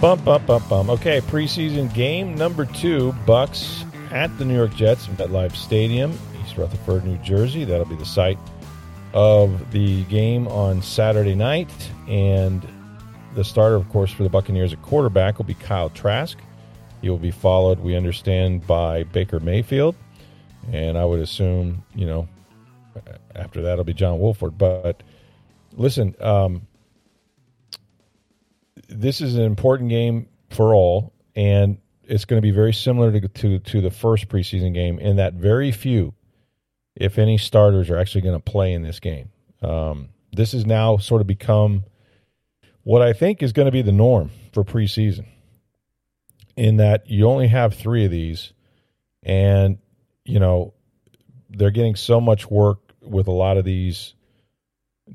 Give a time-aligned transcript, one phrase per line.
[0.00, 0.90] Bump, bump, bump, bump.
[0.90, 7.04] Okay, preseason game number two, Bucs at the New York Jets MetLife Stadium, East Rutherford,
[7.04, 7.64] New Jersey.
[7.64, 8.38] That'll be the site
[9.12, 11.68] of the game on Saturday night.
[12.06, 12.64] And
[13.34, 16.38] the starter, of course, for the Buccaneers at quarterback will be Kyle Trask.
[17.02, 19.96] He will be followed, we understand, by Baker Mayfield.
[20.70, 22.28] And I would assume, you know,
[23.34, 24.58] after that, it'll be John Wolford.
[24.58, 25.02] But
[25.76, 26.67] listen, um,
[28.88, 33.28] this is an important game for all, and it's going to be very similar to,
[33.28, 36.14] to, to the first preseason game in that very few,
[36.96, 39.30] if any, starters are actually going to play in this game.
[39.62, 41.84] Um, this has now sort of become
[42.82, 45.26] what I think is going to be the norm for preseason,
[46.56, 48.52] in that you only have three of these,
[49.22, 49.78] and
[50.24, 50.74] you know
[51.50, 54.14] they're getting so much work with a lot of these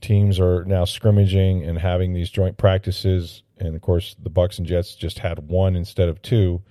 [0.01, 4.67] teams are now scrimmaging and having these joint practices and of course the bucks and
[4.67, 6.61] jets just had one instead of two.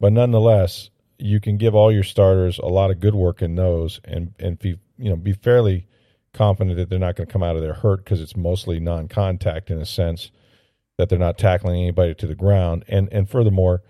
[0.00, 4.00] But nonetheless you can give all your starters a lot of good work in those
[4.04, 5.86] and and be you know be fairly
[6.32, 9.70] confident that they're not going to come out of there hurt because it's mostly non-contact
[9.70, 10.32] in a sense
[10.98, 12.84] that they're not tackling anybody to the ground.
[12.88, 13.82] And and furthermore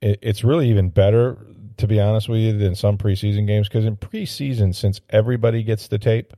[0.00, 1.38] it, it's really even better
[1.78, 5.88] to be honest with you than some preseason games because in preseason since everybody gets
[5.88, 6.32] the tape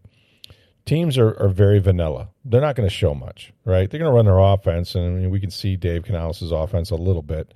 [0.84, 2.28] teams are, are very vanilla.
[2.44, 3.90] They're not going to show much, right?
[3.90, 6.90] They're going to run their offense, and I mean, we can see Dave Canales' offense
[6.90, 7.54] a little bit,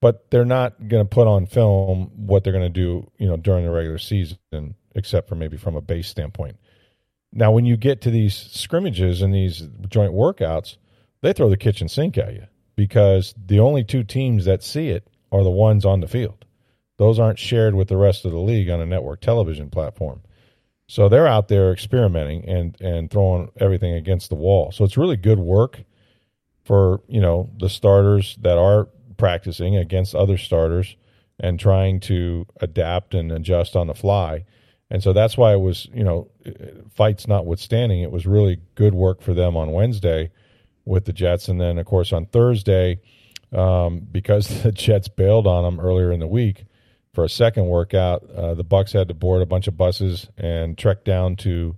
[0.00, 3.36] but they're not going to put on film what they're going to do, you know,
[3.36, 6.56] during the regular season, except for maybe from a base standpoint.
[7.32, 10.76] Now, when you get to these scrimmages and these joint workouts,
[11.22, 15.08] they throw the kitchen sink at you because the only two teams that see it
[15.32, 16.44] are the ones on the field.
[16.98, 20.22] Those aren't shared with the rest of the league on a network television platform.
[20.88, 24.70] So they're out there experimenting and and throwing everything against the wall.
[24.72, 25.82] So it's really good work
[26.64, 30.96] for you know the starters that are practicing against other starters
[31.40, 34.44] and trying to adapt and adjust on the fly.
[34.88, 36.30] And so that's why it was you know
[36.94, 40.30] fights notwithstanding, it was really good work for them on Wednesday
[40.84, 43.00] with the Jets, and then of course on Thursday
[43.52, 46.64] um, because the Jets bailed on them earlier in the week
[47.16, 48.28] for a second workout.
[48.30, 51.74] Uh, the Bucs had to board a bunch of buses and trek down to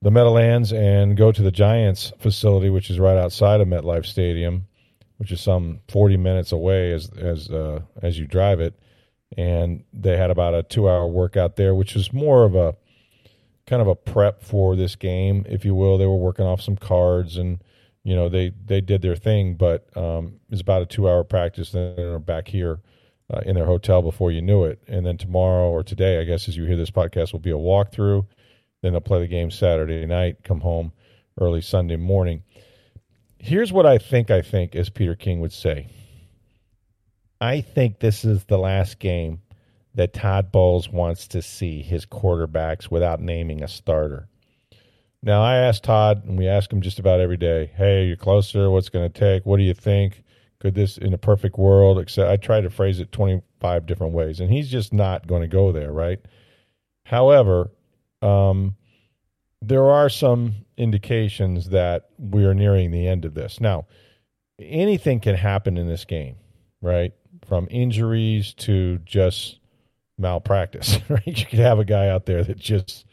[0.00, 4.68] the Meadowlands and go to the Giants facility, which is right outside of MetLife Stadium,
[5.16, 8.80] which is some 40 minutes away as as uh, as you drive it.
[9.36, 12.76] And they had about a two hour workout there, which was more of a
[13.66, 15.98] kind of a prep for this game, if you will.
[15.98, 17.58] They were working off some cards and
[18.04, 21.24] you know they they did their thing, but um, it was about a two hour
[21.24, 21.72] practice.
[21.72, 22.78] Then they're back here
[23.32, 24.80] uh, in their hotel before you knew it.
[24.88, 27.54] And then tomorrow or today, I guess, as you hear this podcast, will be a
[27.54, 28.26] walkthrough.
[28.82, 30.92] Then they'll play the game Saturday night, come home
[31.40, 32.42] early Sunday morning.
[33.38, 35.88] Here's what I think, I think, as Peter King would say.
[37.40, 39.42] I think this is the last game
[39.94, 44.28] that Todd Bowles wants to see his quarterbacks without naming a starter.
[45.22, 48.70] Now, I asked Todd, and we ask him just about every day, hey, you're closer.
[48.70, 49.44] What's going to take?
[49.44, 50.22] What do you think?
[50.60, 54.40] Could this in a perfect world except i try to phrase it 25 different ways
[54.40, 56.20] and he's just not going to go there right?
[57.04, 57.70] However
[58.20, 58.76] um,
[59.62, 63.60] there are some indications that we are nearing the end of this.
[63.60, 63.86] Now
[64.58, 66.36] anything can happen in this game
[66.80, 67.12] right?
[67.46, 69.58] From injuries to just
[70.18, 71.26] malpractice right?
[71.26, 73.04] You could have a guy out there that just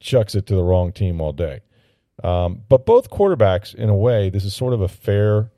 [0.00, 1.60] chucks it to the wrong team all day.
[2.22, 5.50] Um, but both quarterbacks in a way this is sort of a fair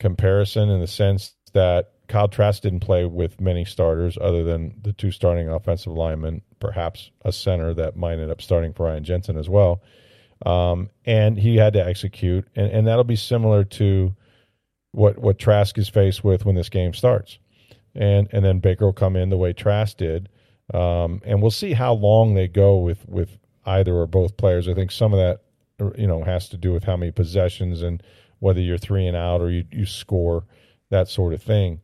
[0.00, 4.92] comparison in the sense that Kyle Trask didn't play with many starters other than the
[4.92, 9.36] two starting offensive linemen, perhaps a center that might end up starting for Ryan Jensen
[9.36, 9.82] as well.
[10.44, 14.16] Um, and he had to execute, and, and that'll be similar to
[14.92, 17.38] what what Trask is faced with when this game starts.
[17.94, 20.28] And and then Baker will come in the way Trask did,
[20.72, 23.36] um, and we'll see how long they go with with
[23.66, 24.66] either or both players.
[24.66, 25.42] I think some of that
[25.96, 28.02] you know has to do with how many possessions and
[28.40, 30.44] whether you're three and out or you, you score,
[30.90, 31.80] that sort of thing.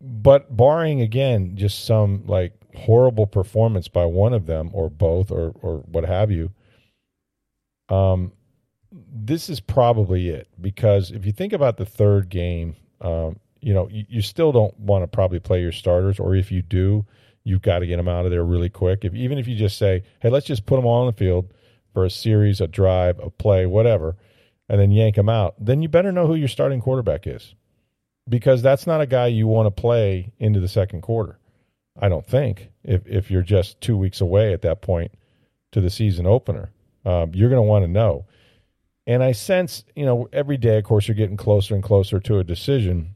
[0.00, 5.52] But barring again just some like horrible performance by one of them or both or
[5.62, 6.52] or what have you,
[7.88, 8.32] um,
[8.92, 13.88] this is probably it because if you think about the third game, um, you know,
[13.90, 17.04] you, you still don't want to probably play your starters, or if you do,
[17.44, 19.04] you've got to get them out of there really quick.
[19.04, 21.52] If even if you just say, "Hey, let's just put them all on the field
[21.92, 24.16] for a series, a drive, a play, whatever,"
[24.68, 27.54] and then yank them out, then you better know who your starting quarterback is,
[28.28, 31.38] because that's not a guy you want to play into the second quarter.
[31.98, 35.12] I don't think if if you're just two weeks away at that point
[35.72, 36.70] to the season opener,
[37.04, 38.26] um, you're going to want to know.
[39.06, 42.38] And I sense, you know, every day, of course, you're getting closer and closer to
[42.38, 43.14] a decision.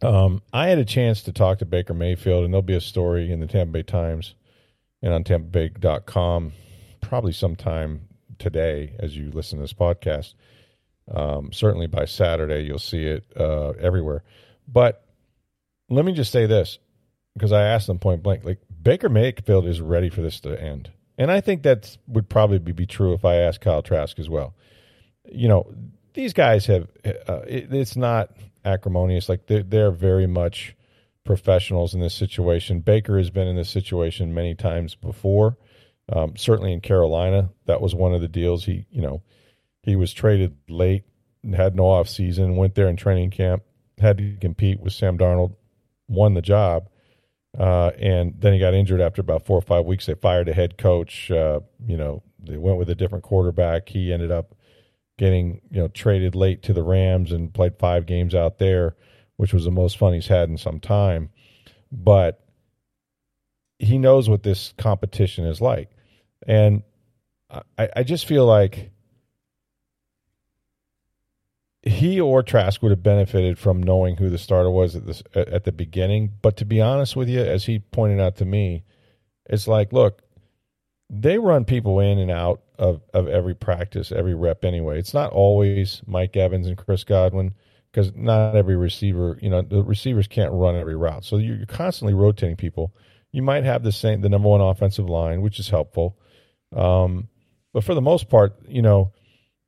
[0.00, 3.30] Um, I had a chance to talk to Baker Mayfield, and there'll be a story
[3.30, 4.34] in the Tampa Bay Times
[5.02, 6.52] and on TampaBay.com
[7.00, 8.08] probably sometime
[8.40, 10.34] today as you listen to this podcast.
[11.12, 14.22] Um, certainly by Saturday, you'll see it uh, everywhere.
[14.66, 15.04] But
[15.88, 16.78] let me just say this
[17.34, 20.90] because I asked them point blank like, Baker Mayfield is ready for this to end.
[21.18, 24.54] And I think that would probably be true if I asked Kyle Trask as well.
[25.30, 25.74] You know,
[26.14, 29.28] these guys have, uh, it, it's not acrimonious.
[29.28, 30.74] Like they're, they're very much
[31.24, 32.80] professionals in this situation.
[32.80, 35.58] Baker has been in this situation many times before.
[36.12, 38.64] Um, certainly in Carolina, that was one of the deals.
[38.64, 39.22] He, you know,
[39.82, 41.04] he was traded late,
[41.54, 43.62] had no off season, went there in training camp,
[43.98, 45.54] had to compete with Sam Darnold,
[46.08, 46.88] won the job,
[47.58, 50.06] uh, and then he got injured after about four or five weeks.
[50.06, 51.30] They fired a head coach.
[51.30, 53.88] Uh, you know, they went with a different quarterback.
[53.88, 54.54] He ended up
[55.18, 58.96] getting you know traded late to the Rams and played five games out there,
[59.36, 61.30] which was the most fun he's had in some time.
[61.92, 62.44] But
[63.78, 65.90] he knows what this competition is like.
[66.46, 66.82] And
[67.50, 68.90] I, I just feel like
[71.82, 75.64] he or Trask would have benefited from knowing who the starter was at this at
[75.64, 76.32] the beginning.
[76.42, 78.84] But to be honest with you, as he pointed out to me,
[79.46, 80.22] it's like, look,
[81.08, 84.98] they run people in and out of, of every practice, every rep anyway.
[84.98, 87.54] It's not always Mike Evans and Chris Godwin
[87.90, 91.24] because not every receiver, you know, the receivers can't run every route.
[91.24, 92.94] So you're constantly rotating people.
[93.32, 96.16] You might have the same, the number one offensive line, which is helpful.
[96.74, 97.28] Um,
[97.72, 99.12] but for the most part, you know,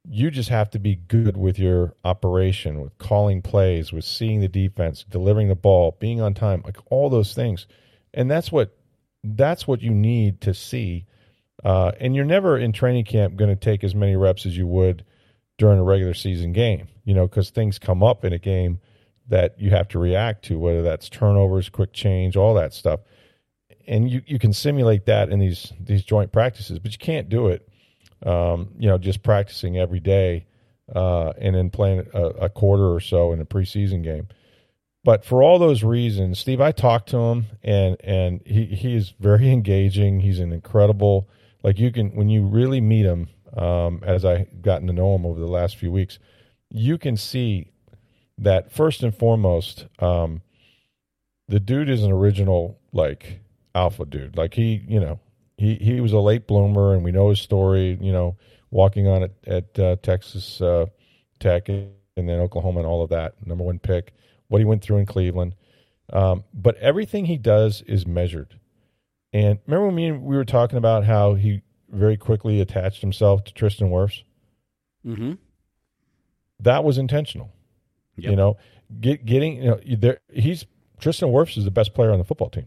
[0.08, 4.49] you just have to be good with your operation, with calling plays, with seeing the
[4.49, 7.66] defense, delivering the ball, being on time, like all those things.
[8.12, 8.76] And that's what
[9.22, 11.06] that's what you need to see.
[11.62, 14.66] Uh, and you're never in training camp going to take as many reps as you
[14.66, 15.04] would
[15.58, 18.81] during a regular season game, you know, because things come up in a game
[19.28, 23.00] that you have to react to, whether that's turnovers, quick change, all that stuff
[23.87, 27.49] and you, you can simulate that in these these joint practices, but you can't do
[27.49, 27.69] it.
[28.25, 30.46] Um, you know, just practicing every day
[30.94, 34.29] uh, and then playing a, a, quarter or so in a preseason game.
[35.02, 39.14] But for all those reasons, Steve, I talked to him, and and he he is
[39.19, 40.20] very engaging.
[40.20, 41.28] He's an incredible
[41.62, 43.28] like you can when you really meet him.
[43.56, 46.19] Um, as I gotten to know him over the last few weeks,
[46.70, 47.70] you can see
[48.38, 50.40] that first and foremost, um,
[51.49, 53.40] the dude is an original like
[53.74, 54.36] alpha dude.
[54.36, 55.20] Like he, you know,
[55.56, 57.98] he he was a late bloomer, and we know his story.
[58.00, 58.36] You know,
[58.70, 60.86] walking on at, at uh, Texas uh,
[61.38, 63.34] Tech and then Oklahoma and all of that.
[63.46, 64.12] Number one pick.
[64.48, 65.54] What he went through in Cleveland,
[66.12, 68.58] um, but everything he does is measured.
[69.32, 73.54] And remember when me we were talking about how he very quickly attached himself to
[73.54, 74.22] Tristan Wirfs?
[75.06, 75.34] Mm-hmm.
[76.61, 77.50] That was intentional.
[78.16, 78.30] Yep.
[78.30, 78.56] You know,
[79.00, 80.18] get, getting you know there.
[80.30, 80.66] He's
[81.00, 82.66] Tristan Wirfs is the best player on the football team.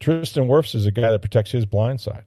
[0.00, 2.24] Tristan Wirfs is a guy that protects his blind side.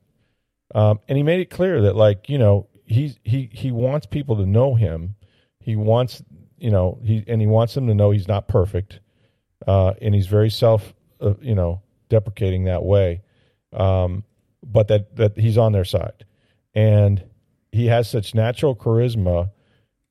[0.75, 4.37] Um, and he made it clear that, like, you know, he, he, he wants people
[4.37, 5.15] to know him.
[5.59, 6.23] He wants,
[6.57, 8.99] you know, he, and he wants them to know he's not perfect.
[9.65, 13.21] Uh, and he's very self, uh, you know, deprecating that way.
[13.73, 14.23] Um,
[14.63, 16.25] but that, that he's on their side.
[16.73, 17.23] And
[17.71, 19.51] he has such natural charisma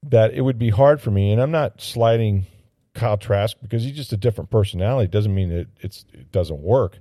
[0.02, 1.32] that it would be hard for me.
[1.32, 2.46] And I'm not sliding
[2.94, 5.06] Kyle Trask because he's just a different personality.
[5.06, 6.98] It doesn't mean it's, it doesn't work.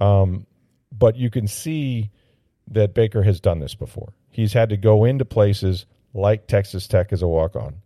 [0.00, 0.46] Um,
[0.96, 2.10] but you can see
[2.68, 4.12] that Baker has done this before.
[4.30, 7.76] He's had to go into places like Texas Tech as a walk on,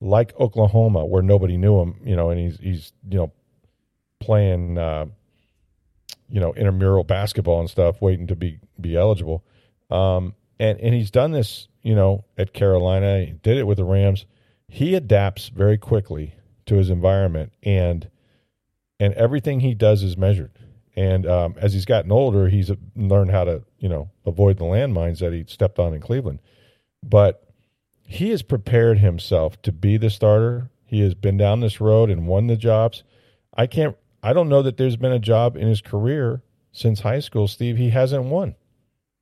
[0.00, 3.32] like Oklahoma where nobody knew him, you know, and he's he's you know
[4.20, 5.06] playing uh,
[6.28, 9.44] you know intramural basketball and stuff, waiting to be be eligible.
[9.90, 13.24] Um, and and he's done this, you know, at Carolina.
[13.24, 14.26] He did it with the Rams.
[14.68, 16.34] He adapts very quickly
[16.66, 18.08] to his environment, and
[18.98, 20.51] and everything he does is measured.
[20.94, 25.20] And um, as he's gotten older, he's learned how to, you know, avoid the landmines
[25.20, 26.40] that he stepped on in Cleveland.
[27.02, 27.48] But
[28.06, 30.70] he has prepared himself to be the starter.
[30.84, 33.04] He has been down this road and won the jobs.
[33.54, 33.96] I can't.
[34.22, 37.76] I don't know that there's been a job in his career since high school, Steve.
[37.76, 38.54] He hasn't won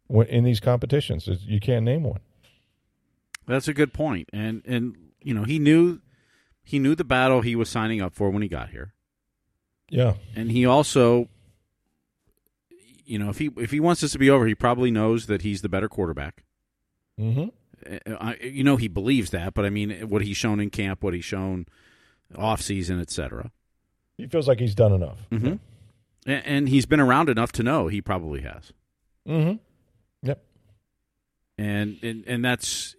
[0.09, 1.29] in these competitions.
[1.29, 2.21] You can't name one.
[3.47, 4.31] That's a good point.
[4.33, 6.01] point, and and you know he knew
[6.63, 8.95] he knew the battle he was signing up for when he got here.
[9.89, 11.29] Yeah, and he also,
[13.11, 15.43] you know, if he if he wants this to be over, he probably knows that
[15.43, 16.45] he's the better quarterback.
[17.19, 17.49] Mm-hmm.
[18.21, 21.13] I, you know, he believes that, but I mean, what he's shown in camp, what
[21.13, 21.67] he's shown
[22.37, 23.51] off season, etc.
[24.17, 25.19] He feels like he's done enough.
[25.33, 25.55] Mm-hmm.
[26.27, 28.73] And, and he's been around enough to know he probably has.
[29.27, 29.57] Mm-hmm.
[30.23, 30.45] Yep.
[31.59, 32.95] And and and that's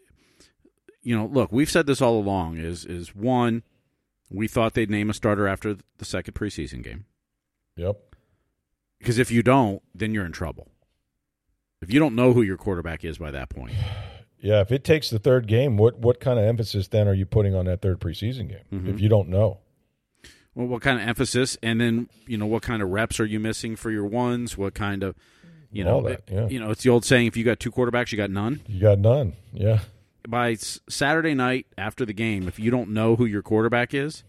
[1.04, 3.64] you know, look, we've said this all along is is one,
[4.30, 7.06] we thought they'd name a starter after the second preseason game.
[7.78, 8.11] Yep.
[9.02, 10.68] Because if you don't, then you're in trouble.
[11.82, 13.74] If you don't know who your quarterback is by that point.
[14.44, 17.28] Yeah, if it takes the third game, what what kind of emphasis then are you
[17.28, 18.90] putting on that third preseason game mm-hmm.
[18.90, 19.60] if you don't know?
[20.56, 23.40] Well, what kind of emphasis, and then you know what kind of reps are you
[23.40, 24.58] missing for your ones?
[24.58, 25.16] What kind of,
[25.72, 26.48] you know, that, yeah.
[26.48, 28.62] you know, it's the old saying: if you got two quarterbacks, you got none.
[28.66, 29.34] You got none.
[29.54, 29.82] Yeah.
[30.28, 34.24] By Saturday night after the game, if you don't know who your quarterback is,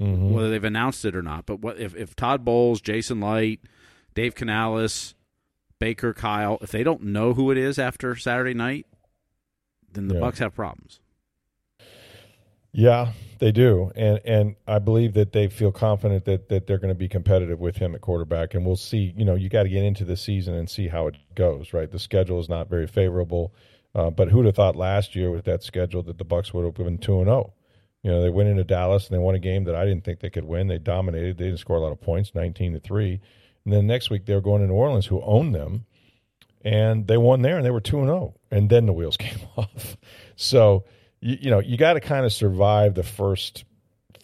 [0.00, 0.30] mm-hmm.
[0.30, 3.66] whether they've announced it or not, but what if if Todd Bowles, Jason Licht,
[4.14, 5.14] Dave Canales,
[5.78, 8.86] Baker, Kyle, if they don't know who it is after Saturday night,
[9.92, 10.20] then the yeah.
[10.20, 11.00] Bucs have problems.
[12.72, 16.88] Yeah, they do, and and I believe that they feel confident that that they're going
[16.88, 19.14] to be competitive with him at quarterback, and we'll see.
[19.16, 21.72] You know, you got to get into the season and see how it goes.
[21.72, 23.54] Right, the schedule is not very favorable,
[23.94, 26.74] uh, but who'd have thought last year with that schedule that the Bucs would have
[26.74, 27.52] been two and zero?
[27.52, 27.52] Oh?
[28.02, 30.20] You know, they went into Dallas and they won a game that I didn't think
[30.20, 30.66] they could win.
[30.66, 31.38] They dominated.
[31.38, 33.20] They didn't score a lot of points, nineteen to three.
[33.64, 35.86] And then next week they were going to New Orleans, who owned them,
[36.62, 38.34] and they won there, and they were two and zero.
[38.34, 39.96] Oh, and then the wheels came off.
[40.36, 40.84] So
[41.20, 43.64] you, you know you got to kind of survive the first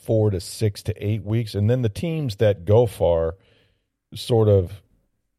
[0.00, 3.36] four to six to eight weeks, and then the teams that go far
[4.14, 4.82] sort of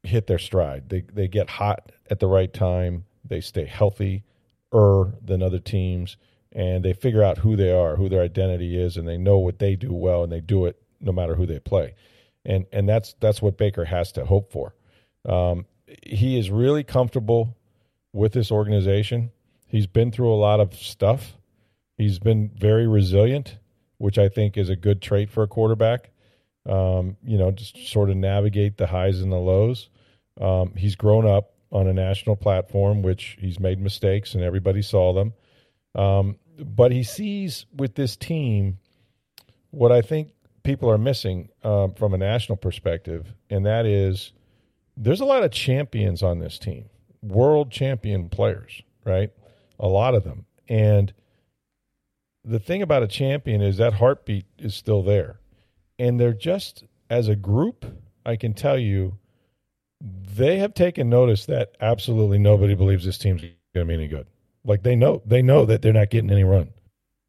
[0.03, 0.89] hit their stride.
[0.89, 3.05] They they get hot at the right time.
[3.23, 4.23] They stay healthy
[4.73, 6.17] er than other teams,
[6.51, 9.59] and they figure out who they are, who their identity is, and they know what
[9.59, 11.93] they do well, and they do it no matter who they play.
[12.45, 14.73] And and that's that's what Baker has to hope for.
[15.27, 15.65] Um,
[16.03, 17.57] he is really comfortable
[18.13, 19.31] with this organization.
[19.67, 21.37] He's been through a lot of stuff.
[21.97, 23.57] He's been very resilient,
[23.97, 26.11] which I think is a good trait for a quarterback.
[26.67, 29.89] Um, you know, just sort of navigate the highs and the lows.
[30.39, 35.13] Um, he's grown up on a national platform, which he's made mistakes and everybody saw
[35.13, 35.33] them.
[35.95, 38.77] Um, but he sees with this team
[39.71, 40.33] what I think
[40.63, 44.33] people are missing um, from a national perspective, and that is
[44.97, 46.89] there's a lot of champions on this team,
[47.21, 49.31] world champion players, right?
[49.79, 50.45] A lot of them.
[50.67, 51.13] And
[52.43, 55.39] the thing about a champion is that heartbeat is still there.
[55.99, 57.85] And they're just, as a group,
[58.25, 59.17] I can tell you,
[60.01, 64.27] they have taken notice that absolutely nobody believes this team's going to be any good.
[64.63, 66.69] Like they know, they know that they're not getting any run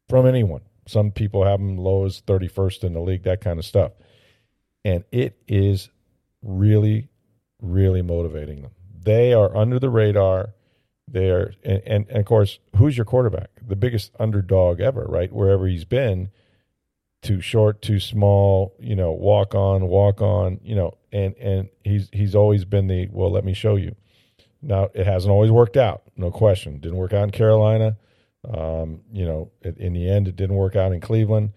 [0.09, 0.61] from anyone.
[0.85, 3.93] Some people have them low as 31st in the league, that kind of stuff.
[4.83, 5.89] And it is
[6.41, 7.09] really,
[7.61, 8.71] really motivating them.
[9.01, 10.53] They are under the radar.
[11.07, 13.49] They are, and, and, and of course, who's your quarterback?
[13.65, 15.31] The biggest underdog ever, right?
[15.31, 16.31] Wherever he's been,
[17.23, 22.09] too short, too small, you know, walk on, walk on, you know, and and he's
[22.11, 23.95] he's always been the well, let me show you.
[24.61, 26.79] Now it hasn't always worked out, no question.
[26.79, 27.97] Didn't work out in Carolina.
[28.51, 31.51] Um, you know, in the end, it didn't work out in Cleveland.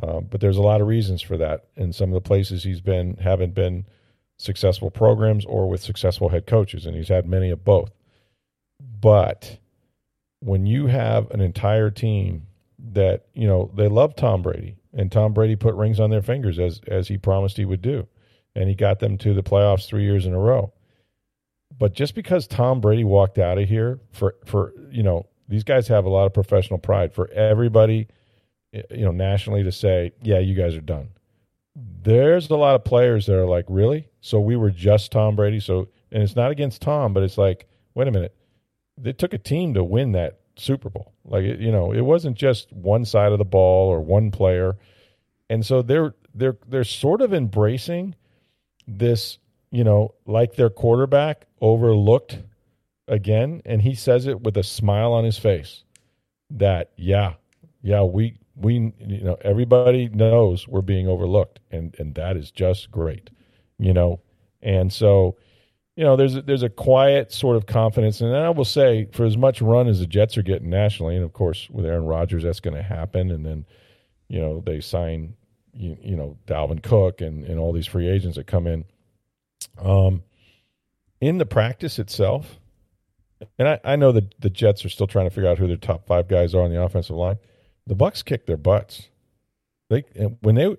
[0.00, 1.66] Uh, but there's a lot of reasons for that.
[1.76, 3.86] And some of the places he's been haven't been
[4.36, 7.90] successful programs or with successful head coaches, and he's had many of both.
[9.00, 9.58] But
[10.40, 12.46] when you have an entire team
[12.92, 16.58] that you know they love Tom Brady, and Tom Brady put rings on their fingers
[16.58, 18.06] as as he promised he would do,
[18.54, 20.72] and he got them to the playoffs three years in a row.
[21.76, 25.88] But just because Tom Brady walked out of here for for you know these guys
[25.88, 28.06] have a lot of professional pride for everybody,
[28.72, 31.08] eh, you know, nationally to say, yeah, you guys are done.
[31.74, 34.08] There's a lot of players that are like, really?
[34.20, 35.58] So we were just Tom Brady.
[35.58, 38.34] So, and it's not against Tom, but it's like, wait a minute.
[39.04, 41.12] It took a team to win that Super Bowl.
[41.24, 44.76] Like, you know, it wasn't just one side of the ball or one player.
[45.48, 48.14] And so they're, they're, they're sort of embracing
[48.86, 49.38] this,
[49.72, 52.38] you know, like their quarterback overlooked
[53.10, 55.84] again, and he says it with a smile on his face
[56.50, 57.34] that yeah,
[57.82, 62.90] yeah, we we you know everybody knows we're being overlooked, and and that is just
[62.90, 63.28] great,
[63.78, 64.20] you know,
[64.62, 65.36] and so.
[65.96, 69.26] You know, there's a, there's a quiet sort of confidence, and I will say, for
[69.26, 72.42] as much run as the Jets are getting nationally, and of course with Aaron Rodgers,
[72.42, 73.30] that's going to happen.
[73.30, 73.66] And then,
[74.28, 75.34] you know, they sign,
[75.74, 78.84] you, you know, Dalvin Cook and and all these free agents that come in.
[79.78, 80.22] Um,
[81.20, 82.59] in the practice itself,
[83.58, 85.76] and I, I know that the Jets are still trying to figure out who their
[85.76, 87.38] top five guys are on the offensive line.
[87.86, 89.08] The Bucs kick their butts.
[89.88, 90.00] They
[90.40, 90.76] when they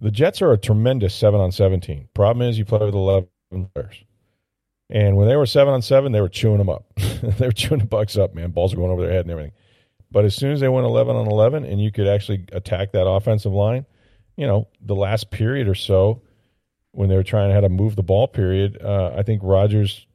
[0.00, 2.08] the Jets are a tremendous seven on seventeen.
[2.14, 3.28] Problem is you play with eleven
[3.74, 4.04] players.
[4.90, 6.86] And when they were seven on seven, they were chewing them up.
[6.96, 8.52] they were chewing the Bucs up, man.
[8.52, 9.52] Balls were going over their head and everything.
[10.10, 13.06] But as soon as they went eleven on eleven, and you could actually attack that
[13.06, 13.84] offensive line,
[14.36, 16.22] you know, the last period or so,
[16.92, 20.06] when they were trying to how to move the ball period, uh, I think Rodgers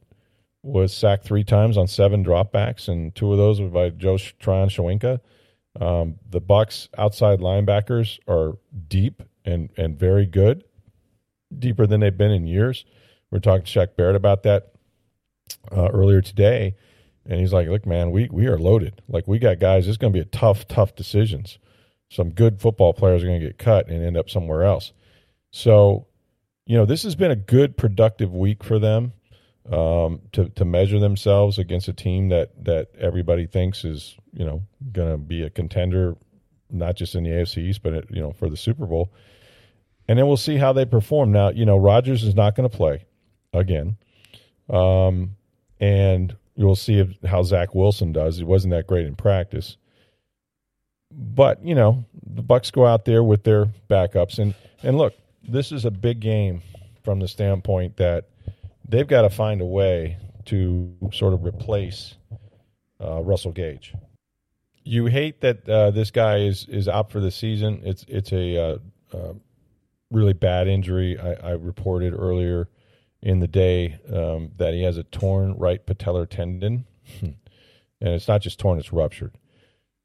[0.64, 4.70] was sacked three times on seven dropbacks, and two of those were by Joe Tryon
[4.70, 5.20] Shoyinka.
[5.78, 8.54] Um, the Bucs outside linebackers are
[8.88, 10.64] deep and and very good,
[11.56, 12.86] deeper than they've been in years.
[13.30, 14.72] We are talking to Shaq Barrett about that
[15.70, 16.76] uh, earlier today,
[17.26, 19.02] and he's like, "Look, man, we we are loaded.
[19.06, 19.86] Like we got guys.
[19.86, 21.58] It's going to be a tough, tough decisions.
[22.08, 24.92] Some good football players are going to get cut and end up somewhere else.
[25.50, 26.06] So,
[26.64, 29.12] you know, this has been a good, productive week for them
[29.70, 34.62] um, to to measure themselves against a team that that everybody thinks is you know
[34.92, 36.16] going to be a contender,
[36.70, 39.10] not just in the AFC East, but you know for the Super Bowl.
[40.06, 41.32] And then we'll see how they perform.
[41.32, 43.06] Now, you know, Rodgers is not going to play
[43.54, 43.96] again.
[44.68, 45.36] Um,
[45.80, 48.36] and you'll see if, how Zach Wilson does.
[48.36, 49.78] He wasn't that great in practice.
[51.10, 55.14] But, you know, the Bucs go out there with their backups and and look,
[55.48, 56.60] this is a big game
[57.02, 58.28] from the standpoint that
[58.88, 62.14] they've got to find a way to sort of replace
[63.00, 63.94] uh, Russell Gage.
[64.84, 67.80] You hate that uh, this guy is is out for the season.
[67.84, 68.78] It's it's a uh,
[69.12, 69.32] uh
[70.10, 71.18] really bad injury.
[71.18, 72.68] I, I reported earlier
[73.22, 76.84] in the day um, that he has a torn right patellar tendon,
[77.22, 77.34] and
[78.00, 79.36] it's not just torn; it's ruptured.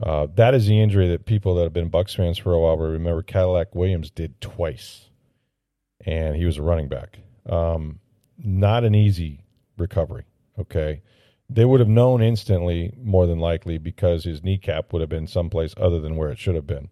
[0.01, 2.77] Uh, that is the injury that people that have been Bucs fans for a while
[2.77, 3.21] will remember.
[3.21, 5.09] Cadillac Williams did twice,
[6.05, 7.19] and he was a running back.
[7.49, 7.99] Um,
[8.43, 9.43] not an easy
[9.77, 10.25] recovery.
[10.57, 11.01] Okay,
[11.49, 15.73] they would have known instantly, more than likely, because his kneecap would have been someplace
[15.77, 16.89] other than where it should have been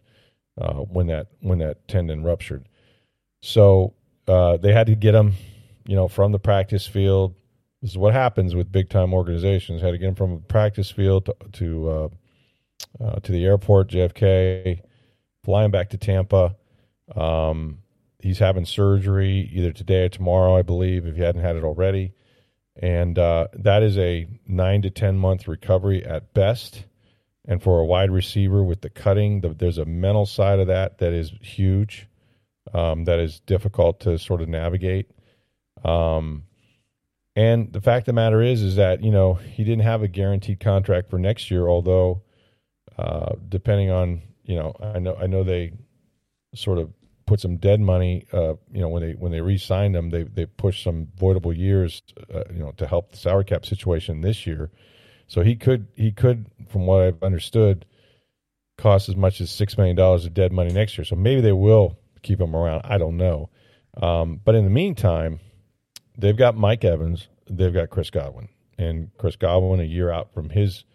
[0.60, 2.68] uh, when that when that tendon ruptured.
[3.42, 3.94] So
[4.28, 5.34] uh, they had to get him
[5.88, 7.34] you know, from the practice field.
[7.82, 9.82] This is what happens with big time organizations.
[9.82, 12.10] Had to get him from the practice field to to, uh,
[13.04, 14.82] uh, to the airport, JFK,
[15.44, 16.56] flying back to Tampa.
[17.16, 17.80] Um,
[18.20, 22.14] he's having surgery either today or tomorrow, I believe, if he hadn't had it already.
[22.76, 26.86] And uh, that is a nine to 10 month recovery at best.
[27.46, 30.98] And for a wide receiver with the cutting, the, there's a mental side of that
[30.98, 32.08] that is huge,
[32.74, 35.10] um, that is difficult to sort of navigate.
[35.86, 36.44] Um,
[37.38, 40.08] and the fact of the matter is, is that you know he didn't have a
[40.08, 41.68] guaranteed contract for next year.
[41.68, 42.24] Although,
[42.98, 45.74] uh, depending on you know, I know I know they
[46.56, 46.90] sort of
[47.28, 48.26] put some dead money.
[48.34, 52.02] Uh, you know, when they when they re-signed him, they they pushed some voidable years,
[52.34, 54.72] uh, you know, to help the salary cap situation this year.
[55.28, 57.86] So he could he could, from what I've understood,
[58.78, 61.06] cost as much as six million dollars of dead money next year.
[61.06, 62.82] So maybe they will keep him around.
[62.86, 63.50] I don't know.
[64.02, 65.40] Um, but in the meantime,
[66.18, 70.50] they've got Mike Evans, they've got Chris Godwin, and Chris Godwin a year out from
[70.50, 70.86] his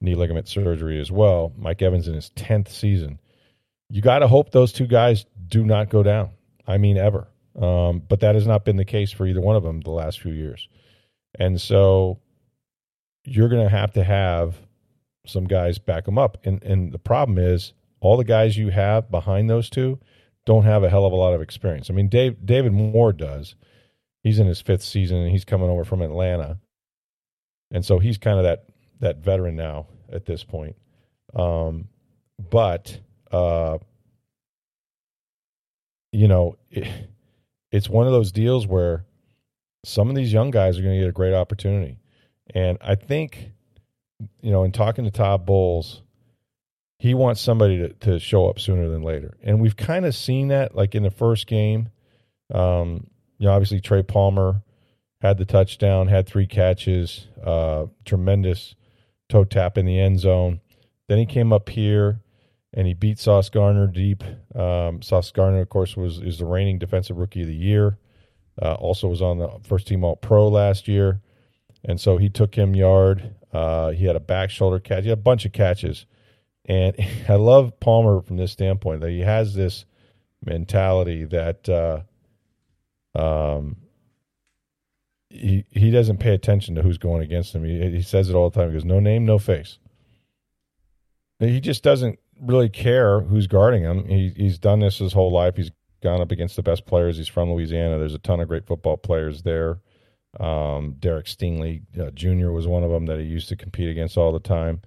[0.00, 1.52] knee ligament surgery as well.
[1.56, 3.18] Mike Evans in his tenth season.
[3.88, 6.30] You got to hope those two guys do not go down.
[6.66, 7.28] I mean, ever.
[7.60, 10.20] Um, but that has not been the case for either one of them the last
[10.20, 10.68] few years,
[11.38, 12.18] and so
[13.24, 14.56] you're going to have to have
[15.26, 16.38] some guys back them up.
[16.44, 20.00] And and the problem is all the guys you have behind those two
[20.46, 21.90] don't have a hell of a lot of experience.
[21.90, 23.54] I mean, Dave, David Moore does,
[24.22, 26.58] he's in his fifth season and he's coming over from Atlanta,
[27.70, 28.64] and so he's kind of that
[29.00, 30.76] that veteran now at this point.
[31.34, 31.88] Um,
[32.38, 32.98] but
[33.30, 33.76] uh,
[36.12, 36.88] you know, it,
[37.70, 39.04] it's one of those deals where
[39.84, 41.98] some of these young guys are going to get a great opportunity,
[42.54, 43.50] and I think,
[44.40, 46.02] you know, in talking to Todd Bowles,
[46.98, 50.48] he wants somebody to, to show up sooner than later, and we've kind of seen
[50.48, 51.88] that, like in the first game.
[52.54, 54.62] Um, you know, obviously Trey Palmer
[55.20, 58.74] had the touchdown, had three catches, uh, tremendous
[59.28, 60.60] toe tap in the end zone.
[61.08, 62.20] Then he came up here
[62.74, 64.24] and he beat Sauce Gardner deep.
[64.54, 67.98] Um, Sauce Gardner, of course, was is the reigning defensive rookie of the year.
[68.60, 71.20] Uh, also was on the first team All Pro last year,
[71.84, 73.34] and so he took him yard.
[73.52, 75.04] Uh, he had a back shoulder catch.
[75.04, 76.06] He had a bunch of catches,
[76.64, 76.94] and
[77.28, 79.84] I love Palmer from this standpoint that he has this
[80.44, 82.02] mentality that uh,
[83.18, 83.76] um,
[85.28, 87.64] he he doesn't pay attention to who's going against him.
[87.64, 88.68] He, he says it all the time.
[88.68, 89.78] He goes, "No name, no face."
[91.38, 94.06] He just doesn't really care who's guarding him.
[94.06, 95.56] He he's done this his whole life.
[95.56, 95.70] He's
[96.02, 97.16] gone up against the best players.
[97.16, 97.98] He's from Louisiana.
[97.98, 99.80] There's a ton of great football players there.
[100.40, 102.50] Um, Derek Stingley uh, Jr.
[102.50, 104.80] was one of them that he used to compete against all the time.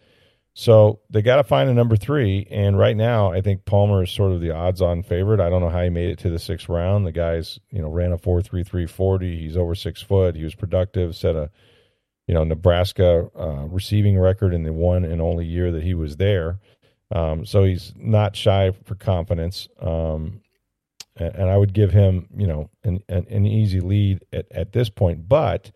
[0.57, 2.47] So they got to find a number three.
[2.49, 5.41] And right now, I think Palmer is sort of the odds on favorite.
[5.41, 7.05] I don't know how he made it to the sixth round.
[7.05, 9.37] The guy's, you know, ran a 4 3 3 40.
[9.37, 10.35] He's over six foot.
[10.35, 11.51] He was productive, set a,
[12.25, 16.15] you know, Nebraska uh, receiving record in the one and only year that he was
[16.15, 16.59] there.
[17.11, 19.67] Um, so he's not shy for confidence.
[19.79, 20.41] Um,
[21.15, 24.73] and, and, I would give him, you know, an, an, an, easy lead at, at
[24.73, 25.29] this point.
[25.29, 25.71] But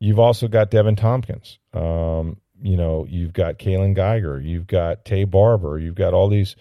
[0.00, 1.58] you've also got Deven Thompkins.
[1.72, 6.56] Um, you know, you've got Kaylon Geiger, you've got Taye Barber, you've got all these,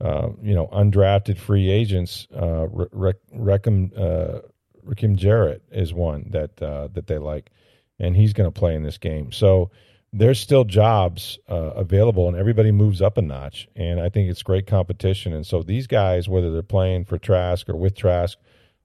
[0.00, 2.28] uh, you know, undrafted free agents.
[2.34, 7.50] Uh, Rakim, uh, Jarrett is one that uh, that they like,
[7.98, 9.32] and he's going to play in this game.
[9.32, 9.70] So
[10.12, 13.68] there's still jobs uh, available, and everybody moves up a notch.
[13.76, 15.32] And I think it's great competition.
[15.32, 18.36] And so these guys, whether they're playing for Trask or with Trask,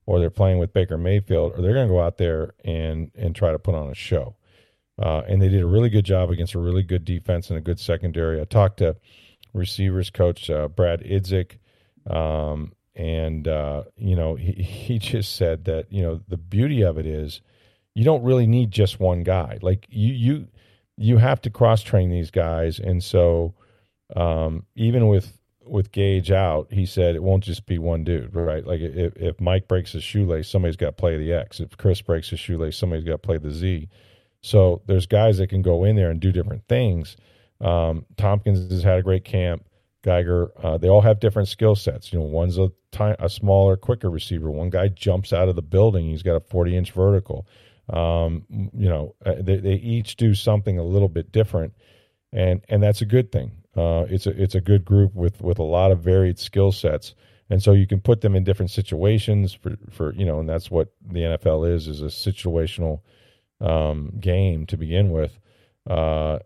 [0.06, 3.36] or they're playing with Baker Mayfield, or they're going to go out there and and
[3.36, 4.36] try to put on a show.
[5.02, 7.62] Uh, and they did a really good job against a really good defense and a
[7.62, 8.40] good secondary.
[8.40, 8.96] I talked to
[9.54, 11.58] receivers coach uh, Brad Idzik,
[12.08, 17.00] um, and uh, you know he, he just said that you know the beauty of
[17.00, 17.42] it is
[17.96, 19.58] you don't really need just one guy.
[19.62, 20.48] Like you you
[20.98, 23.54] you have to cross train these guys, and so
[24.16, 28.66] um, even with with Gage out, he said it won't just be one dude, right?
[28.66, 31.60] Like if, if Mike breaks his shoelace, somebody's got to play the X.
[31.60, 33.90] If Chris breaks his shoelace, somebody's got to play the Z.
[34.42, 37.18] So there's guys that can go in there and do different things.
[37.62, 39.66] Um, Thompkins has had a great camp.
[40.04, 42.14] Geiger, uh, they all have different skill sets.
[42.14, 44.52] You know, one's a, a smaller, quicker receiver.
[44.52, 46.06] One guy jumps out of the building.
[46.06, 47.48] He's got a 40 inch vertical.
[47.90, 51.74] Um, you know, uh, they, they each do something a little bit different,
[52.32, 53.52] and and that's a good thing.
[53.76, 57.14] Uh, it's a it's a good group with with a lot of varied skill sets,
[57.50, 60.72] and so you can put them in different situations for for you know, and that's
[60.72, 63.02] what the NFL is is a situational
[63.62, 65.38] um, game to begin with.
[65.88, 66.40] Uh,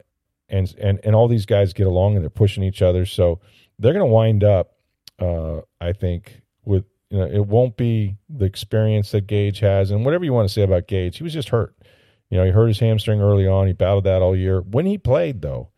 [0.49, 3.39] and and and all these guys get along and they're pushing each other, so
[3.77, 4.73] they're going to wind up,
[5.19, 10.05] uh, I think, with you know it won't be the experience that Gage has, and
[10.05, 11.75] whatever you want to say about Gage, he was just hurt.
[12.29, 13.67] You know, he hurt his hamstring early on.
[13.67, 14.61] He battled that all year.
[14.61, 15.69] When he played though,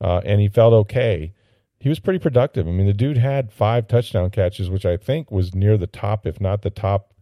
[0.00, 1.32] uh, and he felt okay,
[1.78, 2.66] he was pretty productive.
[2.66, 6.26] I mean, the dude had five touchdown catches, which I think was near the top,
[6.26, 7.12] if not the top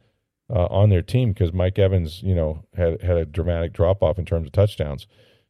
[0.55, 4.19] uh, on their team because Mike Evans, you know, had had a dramatic drop off
[4.19, 5.07] in terms of touchdowns.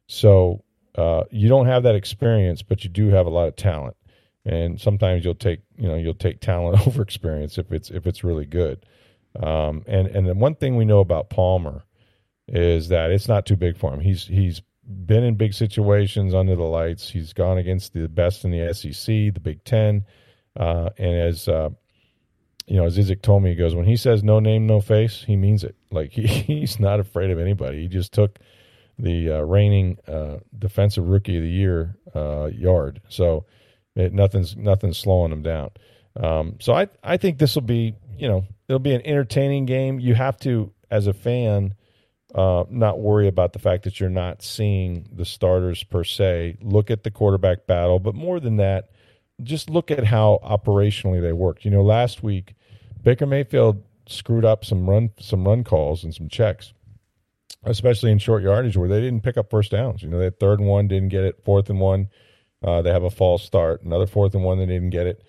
[0.07, 0.63] So
[0.95, 3.95] uh, you don't have that experience, but you do have a lot of talent.
[4.45, 8.23] And sometimes you'll take, you know, you'll take talent over experience if it's if it's
[8.23, 8.85] really good.
[9.41, 11.83] Um, and and the one thing we know about Palmer
[12.47, 13.99] is that it's not too big for him.
[13.99, 14.61] He's he's
[15.05, 17.09] been in big situations under the lights.
[17.09, 20.05] He's gone against the best in the SEC, the Big Ten,
[20.59, 21.69] uh, and as uh,
[22.67, 25.35] you know, Idzik told me, he goes, when he says no name, no face, he
[25.35, 25.75] means it.
[25.93, 27.81] Like he, he's not afraid of anybody.
[27.81, 28.39] He just took
[28.97, 33.01] the uh, reigning uh, defensive rookie of the year uh, yard.
[33.09, 33.45] So
[33.95, 35.71] it, nothing's nothing's slowing them down.
[36.15, 39.99] Um, so I I think this will be you know it'll be an entertaining game.
[39.99, 41.75] You have to as a fan
[42.33, 46.57] uh, not worry about the fact that you're not seeing the starters per se.
[46.61, 48.91] Look at the quarterback battle, but more than that,
[49.43, 51.65] just look at how operationally they worked.
[51.65, 52.55] You know, last week
[53.03, 56.73] Baker Mayfield screwed up some run some run calls and some checks,
[57.63, 60.03] especially in short yardage where they didn't pick up first downs.
[60.03, 61.43] You know, they had third and one, didn't get it.
[61.43, 62.09] Fourth and one,
[62.61, 63.83] uh, they have a false start.
[63.83, 65.23] Another fourth and one, they didn't get it.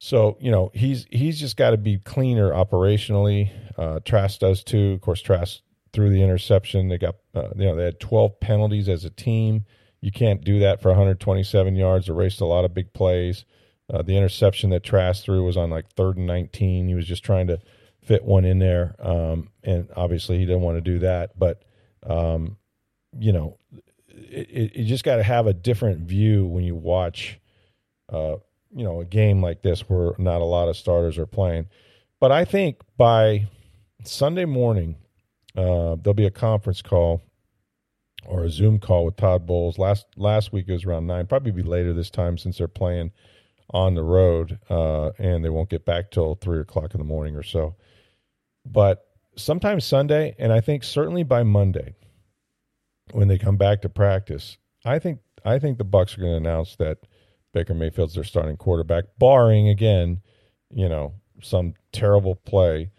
[0.00, 3.50] So you know he's he's just got to be cleaner operationally.
[3.76, 4.92] Uh, Trask does too.
[4.92, 5.60] Of course, Trask
[5.92, 6.88] threw the interception.
[6.88, 9.64] They got uh, you know they had 12 penalties as a team.
[10.00, 12.08] You can't do that for 127 yards.
[12.08, 13.44] Erased a lot of big plays.
[13.92, 16.88] Uh, the interception that Trask threw was on like third and 19.
[16.88, 17.58] He was just trying to
[18.02, 18.94] fit one in there.
[18.98, 21.38] Um, and obviously he didn't want to do that.
[21.38, 21.62] But,
[22.06, 22.56] um,
[23.18, 23.57] you know,
[24.28, 27.38] it, it, you just got to have a different view when you watch,
[28.12, 28.36] uh,
[28.74, 31.66] you know, a game like this where not a lot of starters are playing.
[32.20, 33.46] But I think by
[34.04, 34.96] Sunday morning,
[35.56, 37.22] uh, there'll be a conference call
[38.26, 39.78] or a Zoom call with Todd Bowles.
[39.78, 41.26] Last last week it was around nine.
[41.26, 43.12] Probably be later this time since they're playing
[43.70, 47.36] on the road, uh, and they won't get back till three o'clock in the morning
[47.36, 47.76] or so.
[48.64, 51.94] But sometime Sunday, and I think certainly by Monday,
[53.12, 56.48] when they come back to practice, I think I think the Bucs are going to
[56.48, 56.98] announce that
[57.52, 60.20] Baker Mayfield's their starting quarterback, barring again,
[60.70, 62.90] you know, some terrible play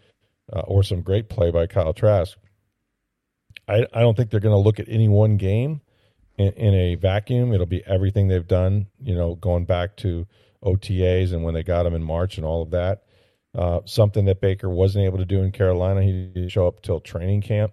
[0.52, 2.36] uh, or some great play by Kyle Trask.
[3.68, 5.80] I, I don't think they're going to look at any one game
[6.38, 7.52] in, in, a vacuum.
[7.52, 10.26] It'll be everything they've done, you know, going back to
[10.64, 13.04] OTAs and when they got him in March and all of that.
[13.56, 16.02] Uh, something that Baker wasn't able to do in Carolina.
[16.02, 17.72] He didn't show up till training camp.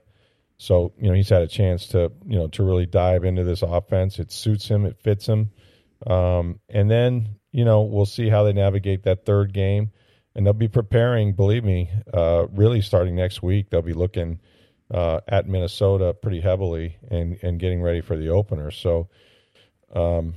[0.58, 3.62] So you know he's had a chance to you know to really dive into this
[3.62, 4.20] offense.
[4.20, 4.86] It suits him.
[4.86, 5.52] It fits him.
[6.06, 9.92] Um, and then you know we'll see how they navigate that third game,
[10.36, 11.34] and they'll be preparing.
[11.34, 14.40] Believe me, uh, really starting next week, they'll be looking
[14.92, 18.72] uh, at Minnesota pretty heavily and and getting ready for the opener.
[18.72, 19.10] So.
[19.94, 20.34] Um,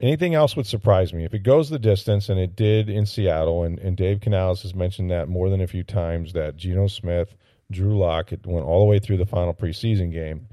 [0.00, 3.64] anything else would surprise me if it goes the distance, and it did in Seattle.
[3.64, 7.34] And, and Dave Canales has mentioned that more than a few times that Geno Smith,
[7.70, 10.46] Drew Lock, it went all the way through the final preseason game,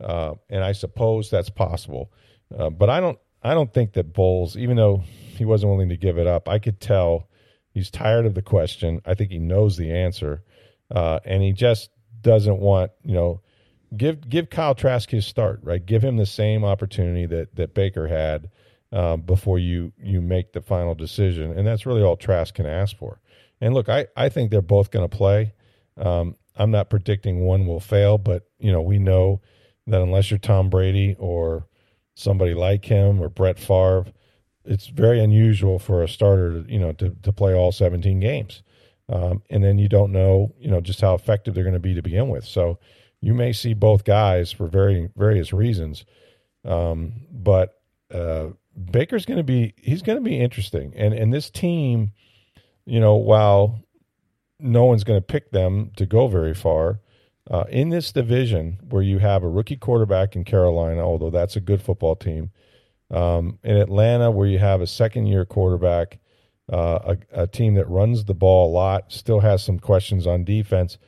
[0.00, 2.12] uh, and I suppose that's possible.
[2.56, 5.96] Uh, but I don't, I don't think that Bowles, even though he wasn't willing to
[5.96, 7.28] give it up, I could tell
[7.72, 9.00] he's tired of the question.
[9.04, 10.42] I think he knows the answer,
[10.94, 11.90] uh, and he just
[12.22, 13.40] doesn't want, you know,
[13.96, 15.84] give give Kyle Trask his start, right?
[15.84, 18.50] Give him the same opportunity that that Baker had
[18.92, 22.96] um, before you you make the final decision, and that's really all Trask can ask
[22.96, 23.20] for.
[23.60, 25.52] And look, I I think they're both going to play.
[25.96, 29.40] Um, I'm not predicting one will fail, but you know we know
[29.86, 31.66] that unless you're Tom Brady or
[32.14, 34.06] somebody like him or Brett Favre,
[34.64, 38.62] it's very unusual for a starter to you know to to play all 17 games,
[39.08, 41.94] um, and then you don't know you know just how effective they're going to be
[41.94, 42.44] to begin with.
[42.44, 42.78] So
[43.20, 46.04] you may see both guys for very various reasons,
[46.64, 47.80] um, but
[48.12, 48.48] uh,
[48.90, 52.12] Baker's going to be he's going to be interesting, and and this team,
[52.84, 53.80] you know, while
[54.58, 57.00] no one's going to pick them to go very far.
[57.48, 61.60] Uh, in this division, where you have a rookie quarterback in Carolina, although that's a
[61.60, 62.50] good football team,
[63.10, 66.18] um, in Atlanta, where you have a second year quarterback,
[66.72, 70.42] uh, a, a, team that runs the ball a lot, still has some questions on
[70.42, 70.98] defense.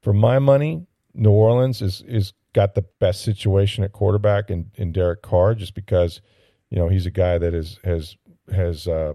[0.00, 4.92] For my money, New Orleans is is got the best situation at quarterback in, in
[4.92, 6.20] Derek Carr, just because
[6.70, 8.16] you know he's a guy that is has
[8.52, 9.14] has uh,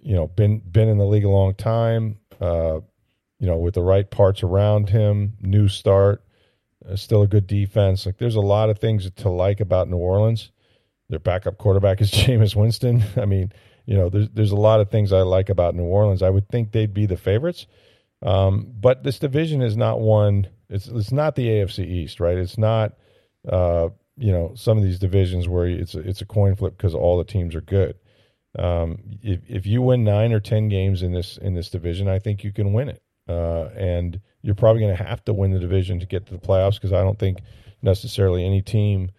[0.00, 2.18] you know been been in the league a long time.
[2.40, 2.80] Uh,
[3.40, 6.24] you know, with the right parts around him, new start,
[6.88, 8.04] uh, still a good defense.
[8.06, 10.50] Like there's a lot of things to like about New Orleans.
[11.08, 13.02] Their backup quarterback is Jameis Winston.
[13.16, 13.52] I mean,
[13.86, 16.22] you know, there's there's a lot of things I like about New Orleans.
[16.22, 17.66] I would think they'd be the favorites,
[18.22, 20.48] um, but this division is not one.
[20.68, 22.36] It's it's not the AFC East, right?
[22.36, 22.94] It's not.
[23.48, 26.94] Uh, you know some of these divisions where it's a, it's a coin flip because
[26.94, 27.94] all the teams are good.
[28.58, 32.18] Um, if if you win nine or ten games in this in this division, I
[32.18, 33.02] think you can win it.
[33.28, 36.38] Uh, and you're probably going to have to win the division to get to the
[36.38, 37.40] playoffs because I don't think
[37.82, 39.10] necessarily any team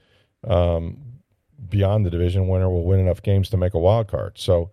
[0.48, 0.98] um,
[1.70, 4.38] beyond the division winner will win enough games to make a wild card.
[4.38, 4.72] So,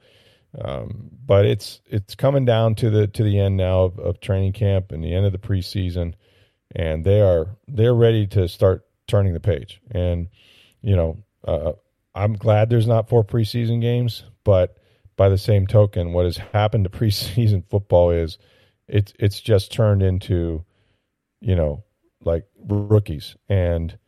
[0.58, 4.52] um, but it's it's coming down to the to the end now of, of training
[4.52, 6.14] camp and the end of the preseason,
[6.74, 9.80] and they are they're ready to start turning the page.
[9.90, 10.28] And
[10.80, 11.72] you know, uh,
[12.16, 14.76] I'm glad there's not four preseason games, but
[15.16, 18.38] by the same token, what has happened to preseason football is
[18.88, 20.64] it's it's just turned into,
[21.40, 21.84] you know,
[22.22, 23.98] like rookies and.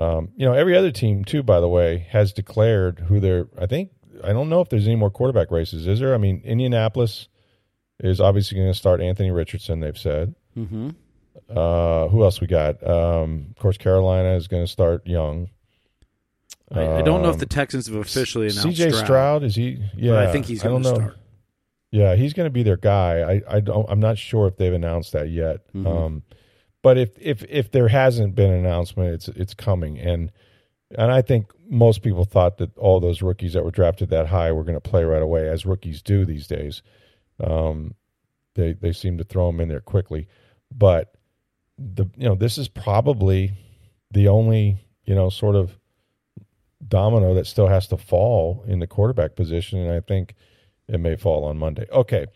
[0.00, 3.48] Um, you know, every other team too, by the way, has declared who they're.
[3.58, 3.90] I think
[4.22, 5.88] I don't know if there's any more quarterback races.
[5.88, 6.14] Is there?
[6.14, 7.28] I mean, Indianapolis
[8.00, 9.80] is obviously going to start Anthony Richardson.
[9.80, 10.36] They've said.
[10.56, 10.90] Mm-hmm.
[11.48, 12.84] Uh, who else we got?
[12.86, 15.50] Um, of course, Carolina is going to start young.
[16.70, 18.90] I, I, don't know if the um, Texans have officially announced C.J.
[18.90, 19.04] Stroud.
[19.04, 19.42] Stroud.
[19.44, 19.82] Is he?
[19.96, 21.16] Yeah, I think he's going to start.
[21.90, 23.20] Yeah, he's going to be their guy.
[23.20, 23.86] I, I don't.
[23.88, 25.66] I'm not sure if they've announced that yet.
[25.68, 25.86] Mm-hmm.
[25.86, 26.22] Um,
[26.82, 29.98] but if if if there hasn't been an announcement, it's it's coming.
[29.98, 30.30] And
[30.96, 34.52] and I think most people thought that all those rookies that were drafted that high
[34.52, 36.82] were going to play right away, as rookies do these days.
[37.42, 37.94] Um,
[38.54, 40.28] they they seem to throw them in there quickly,
[40.74, 41.14] but
[41.78, 43.52] the you know this is probably
[44.10, 45.78] the only you know sort of
[46.86, 50.34] domino that still has to fall in the quarterback position, and I think
[50.88, 51.86] it may fall on Monday.
[51.90, 52.26] Okay,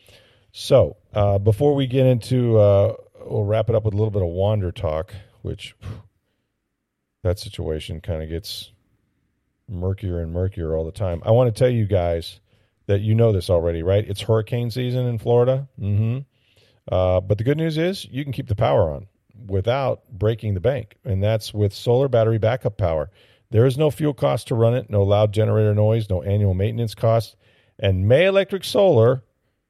[0.53, 4.23] so uh, before we get into, uh, we'll wrap it up with a little bit
[4.23, 5.75] of Wander talk, which
[7.23, 8.73] that situation kind of gets
[9.69, 11.23] murkier and murkier all the time.
[11.25, 12.41] I want to tell you guys
[12.87, 14.07] that you know this already, right?
[14.07, 15.69] It's hurricane season in Florida.
[15.81, 16.19] Mm-hmm.
[16.93, 19.07] Uh, but the good news is you can keep the power on
[19.47, 23.11] without breaking the bank, and that's with solar battery backup power.
[23.53, 26.95] There is no fuel cost to run it, no loud generator noise, no annual maintenance
[26.95, 27.37] cost.
[27.79, 29.25] And May Electric Solar,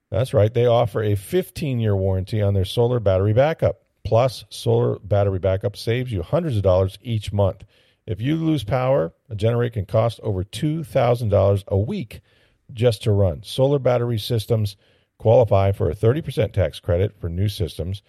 [0.08, 3.82] that's right, they offer a 15 year warranty on their solar battery backup.
[4.04, 7.64] Plus, solar battery backup saves you hundreds of dollars each month.
[8.06, 12.20] If you lose power, a generator can cost over $2,000 a week
[12.72, 13.42] just to run.
[13.42, 14.76] Solar battery systems
[15.18, 18.02] qualify for a 30% tax credit for new systems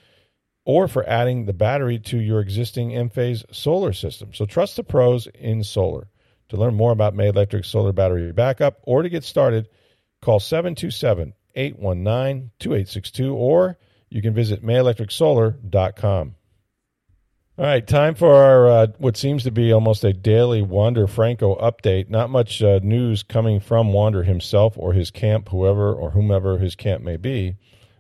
[0.66, 4.34] or for adding the battery to your existing Enphase solar system.
[4.34, 6.10] So trust the pros in solar.
[6.50, 9.68] To learn more about May Electric solar battery backup or to get started,
[10.22, 13.78] call 727 819 2862 or
[14.10, 16.36] you can visit mayelectricsolar.com.
[17.56, 21.56] All right, time for our uh, what seems to be almost a daily Wander Franco
[21.56, 22.10] update.
[22.10, 26.76] Not much uh, news coming from Wander himself or his camp, whoever or whomever his
[26.76, 27.58] camp may be,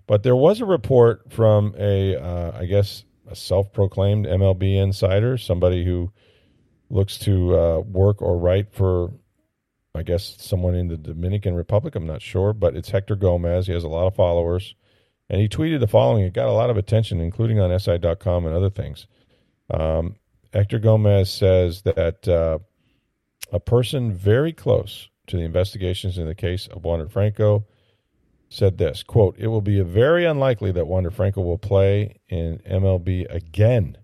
[0.07, 5.85] but there was a report from a, uh, I guess, a self-proclaimed MLB insider, somebody
[5.85, 6.11] who
[6.89, 9.11] looks to uh, work or write for,
[9.95, 11.95] I guess, someone in the Dominican Republic.
[11.95, 13.67] I'm not sure, but it's Hector Gomez.
[13.67, 14.75] He has a lot of followers,
[15.29, 16.23] and he tweeted the following.
[16.23, 19.07] It got a lot of attention, including on SI.com and other things.
[19.69, 20.17] Um,
[20.53, 22.59] Hector Gomez says that uh,
[23.51, 27.65] a person very close to the investigations in the case of Wander Franco
[28.53, 33.33] said this quote, It will be very unlikely that Wander Franco will play in MLB
[33.33, 33.97] again.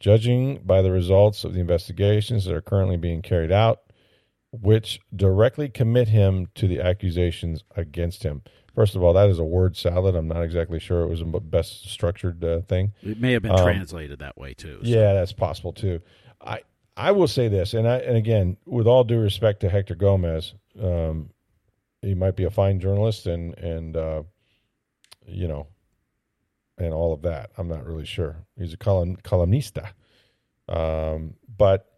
[0.00, 3.80] Judging by the results of the investigations that are currently being carried out,
[4.50, 8.42] which directly commit him to the accusations against him.
[8.74, 10.16] First of all, that is a word salad.
[10.16, 12.92] I'm not exactly sure it was a best structured uh, thing.
[13.02, 14.80] It may have been um, translated that way too.
[14.82, 14.88] So.
[14.88, 16.00] Yeah, that's possible too.
[16.40, 16.62] I
[16.96, 20.54] I will say this, and I and again, with all due respect to Hector Gomez,
[20.82, 21.30] um,
[22.04, 24.22] he might be a fine journalist and and uh,
[25.26, 25.66] you know,
[26.78, 27.50] and all of that.
[27.56, 28.36] I'm not really sure.
[28.58, 29.90] He's a column, columnista,
[30.68, 31.90] um, but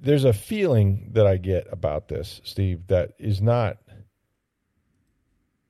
[0.00, 3.78] there's a feeling that I get about this, Steve, that is not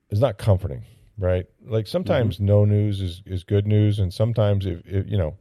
[0.09, 0.85] is not comforting,
[1.17, 1.45] right?
[1.65, 2.45] Like sometimes mm-hmm.
[2.45, 5.37] no news is, is good news, and sometimes if, if, you know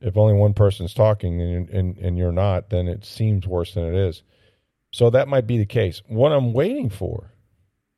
[0.00, 3.84] if only one person's talking and, and and you're not, then it seems worse than
[3.84, 4.22] it is.
[4.90, 6.02] So that might be the case.
[6.06, 7.32] What I'm waiting for,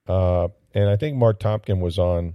[0.09, 2.35] uh, and I think Marc Topkin was on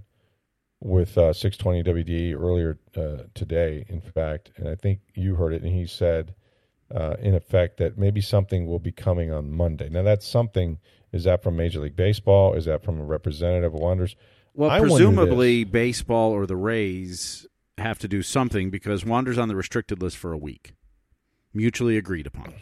[0.80, 5.62] with uh, 620 WD earlier uh, today, in fact, and I think you heard it,
[5.62, 6.34] and he said,
[6.94, 9.88] uh, in effect, that maybe something will be coming on Monday.
[9.88, 10.78] Now that's something
[11.12, 12.54] is that from Major League Baseball?
[12.54, 14.16] Is that from a representative of Wanderers?
[14.54, 17.46] Well, I presumably baseball or the Rays
[17.78, 20.74] have to do something because Wander's on the restricted list for a week,
[21.52, 22.54] mutually agreed upon.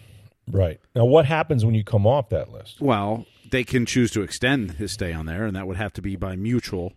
[0.50, 0.80] Right.
[0.94, 2.80] Now, what happens when you come off that list?
[2.80, 6.02] Well, they can choose to extend his stay on there, and that would have to
[6.02, 6.92] be by mutual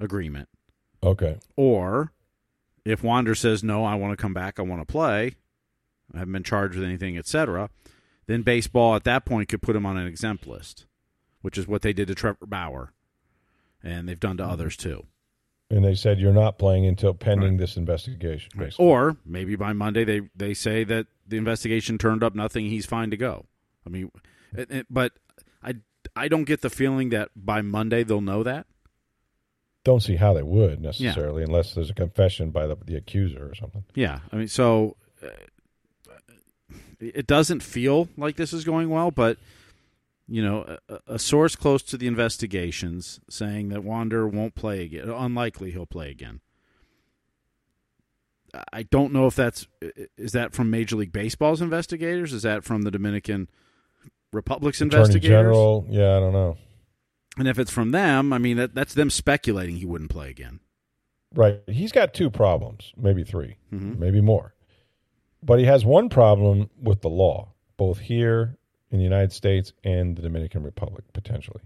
[0.00, 0.48] agreement.
[1.02, 1.38] Okay.
[1.56, 2.12] Or
[2.84, 5.36] if Wander says, no, I want to come back, I want to play,
[6.14, 7.70] I haven't been charged with anything, etc.,
[8.26, 10.86] then baseball at that point could put him on an exempt list,
[11.40, 12.92] which is what they did to Trevor Bauer,
[13.82, 14.52] and they've done to mm-hmm.
[14.52, 15.06] others too.
[15.72, 17.58] And they said you're not playing until pending right.
[17.58, 18.50] this investigation.
[18.54, 18.74] Right.
[18.78, 22.66] Or maybe by Monday they they say that the investigation turned up nothing.
[22.66, 23.46] He's fine to go.
[23.86, 24.12] I mean,
[24.52, 25.12] it, it, but
[25.62, 25.76] I
[26.14, 28.66] I don't get the feeling that by Monday they'll know that.
[29.84, 31.48] Don't see how they would necessarily, yeah.
[31.48, 33.84] unless there's a confession by the the accuser or something.
[33.94, 35.28] Yeah, I mean, so uh,
[37.00, 39.38] it doesn't feel like this is going well, but
[40.28, 45.08] you know, a, a, source close to the investigations saying that Wander won't play again.
[45.08, 46.40] Unlikely he'll play again.
[48.72, 49.66] I don't know if that's
[50.18, 52.32] is that from Major League Baseball's investigators?
[52.32, 53.48] Is that from the Dominican
[54.32, 55.28] Republic's Attorney investigators?
[55.28, 56.56] General, yeah, I don't know.
[57.38, 60.60] And if it's from them, I mean that that's them speculating he wouldn't play again.
[61.34, 61.60] Right.
[61.66, 63.98] He's got two problems, maybe 3 mm-hmm.
[63.98, 64.54] maybe more.
[65.42, 68.58] But he has one problem with the law, both here
[68.92, 71.62] in the United States and the Dominican Republic, potentially.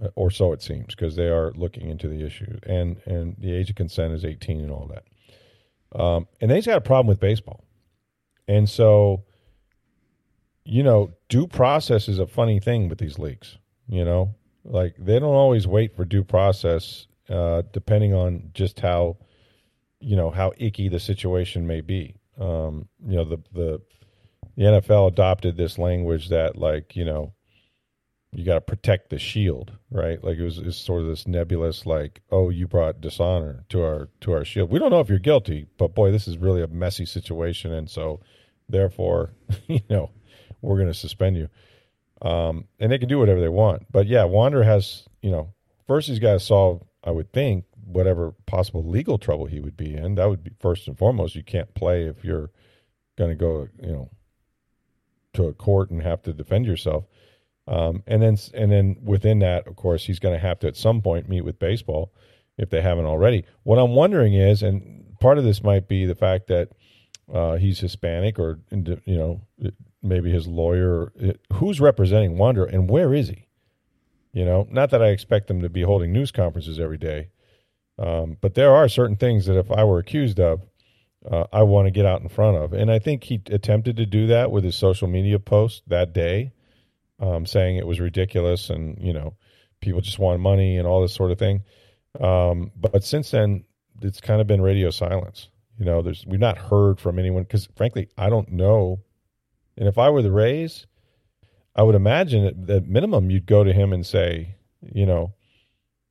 [0.00, 2.58] Uh, or so it seems, because they are looking into the issue.
[2.64, 5.98] And, and the age of consent is 18 and all that.
[5.98, 7.64] Um, and they've got a problem with baseball.
[8.46, 9.24] And so,
[10.64, 13.56] you know, due process is a funny thing with these leagues,
[13.88, 14.34] you know?
[14.64, 19.16] Like, they don't always wait for due process, uh, depending on just how,
[20.00, 23.80] you know, how icky the situation may be um, you know the the
[24.60, 27.32] the NFL adopted this language that like you know
[28.30, 30.22] you got to protect the shield, right?
[30.22, 33.82] Like it was, it was sort of this nebulous, like, oh, you brought dishonor to
[33.82, 34.70] our to our shield.
[34.70, 37.88] We don't know if you're guilty, but boy, this is really a messy situation, and
[37.88, 38.20] so
[38.68, 39.30] therefore,
[39.66, 40.10] you know,
[40.60, 41.48] we're going to suspend you.
[42.20, 45.54] Um, and they can do whatever they want, but yeah, Wander has, you know,
[45.86, 49.96] first he's got to solve, I would think, whatever possible legal trouble he would be
[49.96, 50.16] in.
[50.16, 51.34] That would be first and foremost.
[51.34, 52.50] You can't play if you're
[53.16, 54.10] going to go, you know,
[55.34, 57.04] to a court and have to defend yourself.
[57.66, 60.76] Um, and then, and then within that, of course, he's going to have to at
[60.76, 62.12] some point meet with baseball
[62.58, 63.44] if they haven't already.
[63.62, 66.70] What I'm wondering is, and part of this might be the fact that
[67.32, 69.40] uh, he's Hispanic, or you know,
[70.02, 71.12] maybe his lawyer,
[71.52, 73.46] who's representing Wander, and where is he?
[74.32, 77.28] You know, not that I expect them to be holding news conferences every day,
[77.98, 80.62] um, but there are certain things that if I were accused of,
[81.28, 82.72] uh, I want to get out in front of.
[82.72, 86.52] And I think he attempted to do that with his social media post that day,
[87.18, 89.34] um, saying it was ridiculous and, you know,
[89.80, 91.62] people just want money and all this sort of thing.
[92.18, 93.64] Um, but since then,
[94.02, 95.48] it's kind of been radio silence.
[95.78, 99.00] You know, there's we've not heard from anyone because frankly, I don't know.
[99.76, 100.86] And if I were the Rays,
[101.74, 105.32] I would imagine that at minimum you'd go to him and say, you know,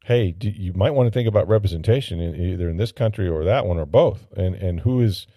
[0.09, 3.43] hey, do, you might want to think about representation in, either in this country or
[3.45, 5.27] that one or both, and and who is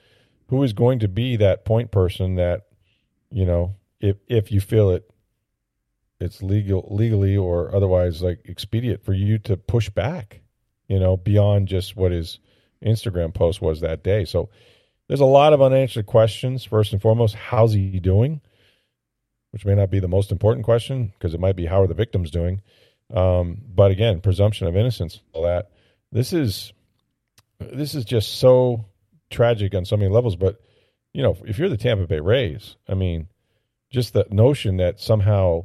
[0.48, 2.62] who is going to be that point person that
[3.30, 5.08] you know if if you feel it
[6.20, 10.40] it's legal legally or otherwise like expedient for you to push back
[10.88, 12.38] you know beyond just what his
[12.82, 14.24] instagram post was that day.
[14.24, 14.48] So
[15.06, 16.64] there's a lot of unanswered questions.
[16.64, 18.40] First and foremost how's he doing?
[19.50, 21.92] Which may not be the most important question because it might be how are the
[21.92, 22.62] victims doing
[23.12, 25.70] um, but again presumption of innocence all that
[26.10, 26.72] this is
[27.60, 28.84] this is just so
[29.30, 30.60] tragic on so many levels but
[31.12, 33.28] you know if you're the tampa bay rays i mean
[33.90, 35.64] just the notion that somehow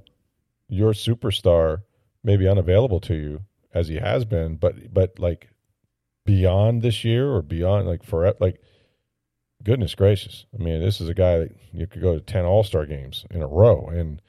[0.67, 1.81] your superstar
[2.23, 3.41] may be unavailable to you
[3.73, 5.49] as he has been, but but like
[6.25, 8.61] beyond this year or beyond like forever, like
[9.63, 10.45] goodness gracious.
[10.53, 13.25] I mean, this is a guy that you could go to ten All Star games
[13.31, 14.21] in a row, and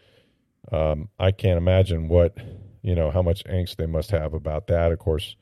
[0.71, 2.37] um, I can't imagine what
[2.83, 4.93] you know how much angst they must have about that.
[4.93, 5.37] Of course,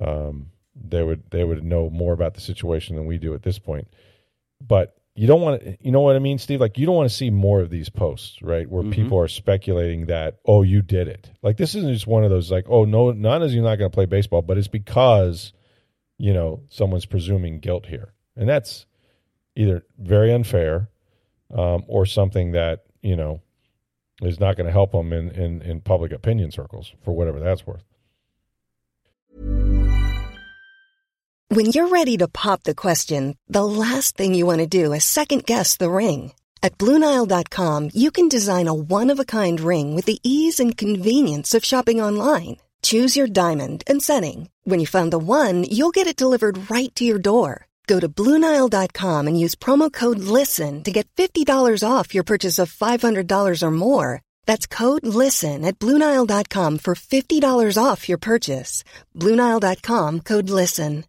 [0.00, 3.58] um, they would they would know more about the situation than we do at this
[3.58, 3.88] point,
[4.60, 6.60] but you don't want to you know what i mean steve?
[6.60, 8.68] Like you don't want to see more of these posts right?
[8.68, 8.92] Where mm-hmm.
[8.92, 11.30] people are speculating that oh you did it.
[11.42, 13.90] Like this isn't just one of those like oh no none is you're not going
[13.90, 15.52] to play baseball but it's because
[16.18, 18.14] you know someone's presuming guilt here.
[18.36, 18.86] And that's
[19.54, 20.88] either very unfair
[21.52, 23.42] um, or something that you know
[24.22, 27.66] is not going to help them in, in in public opinion circles for whatever that's
[27.66, 27.84] worth
[31.54, 35.04] When you're ready to pop the question, the last thing you want to do is
[35.04, 36.32] second guess the ring.
[36.62, 40.74] At Bluenile.com, you can design a one of a kind ring with the ease and
[40.74, 42.56] convenience of shopping online.
[42.82, 44.48] Choose your diamond and setting.
[44.64, 47.66] When you find the one, you'll get it delivered right to your door.
[47.86, 52.72] Go to Bluenile.com and use promo code LISTEN to get $50 off your purchase of
[52.72, 54.22] $500 or more.
[54.46, 58.84] That's code LISTEN at Bluenile.com for $50 off your purchase.
[59.16, 61.04] Bluenile.com code LISTEN.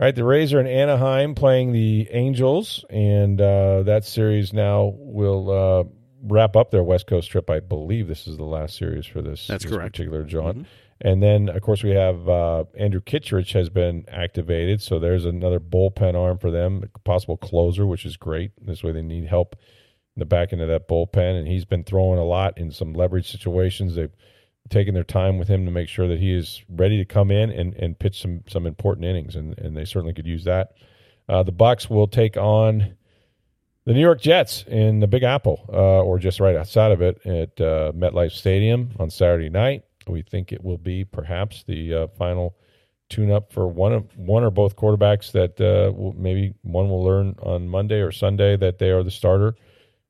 [0.00, 4.92] All right, the Rays are in Anaheim playing the Angels, and uh, that series now
[4.96, 5.84] will uh,
[6.22, 7.50] wrap up their West Coast trip.
[7.50, 9.94] I believe this is the last series for this, That's this correct.
[9.94, 10.58] particular jaunt.
[10.58, 10.68] Mm-hmm.
[11.00, 15.60] And then, of course, we have uh, Andrew Kittredge has been activated, so there's another
[15.60, 18.50] bullpen arm for them, possible closer, which is great.
[18.60, 19.54] This way, they need help
[20.16, 22.94] in the back end of that bullpen, and he's been throwing a lot in some
[22.94, 23.94] leverage situations.
[23.94, 24.14] They've
[24.70, 27.50] taken their time with him to make sure that he is ready to come in
[27.50, 30.72] and, and pitch some some important innings, and, and they certainly could use that.
[31.28, 32.96] Uh, the Bucs will take on
[33.84, 37.24] the New York Jets in the Big Apple, uh, or just right outside of it
[37.24, 39.84] at uh, MetLife Stadium on Saturday night.
[40.08, 42.56] We think it will be perhaps the uh, final
[43.08, 47.34] tune-up for one of one or both quarterbacks that uh, will, maybe one will learn
[47.42, 49.54] on Monday or Sunday that they are the starter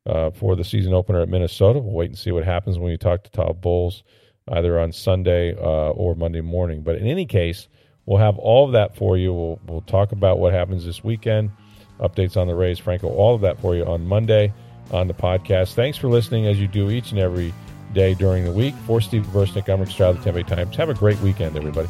[0.05, 1.79] uh, for the season opener at Minnesota.
[1.79, 4.03] We'll wait and see what happens when we talk to Todd Bowles
[4.51, 6.81] either on Sunday uh, or Monday morning.
[6.81, 7.67] But in any case,
[8.05, 9.33] we'll have all of that for you.
[9.33, 11.51] We'll, we'll talk about what happens this weekend,
[11.99, 14.51] updates on the Rays, Franco, all of that for you on Monday
[14.91, 15.73] on the podcast.
[15.73, 17.53] Thanks for listening as you do each and every
[17.93, 18.75] day during the week.
[18.85, 20.75] For Steve Versnick, I'm Rick Stroud the Tampa Times.
[20.75, 21.89] Have a great weekend, everybody.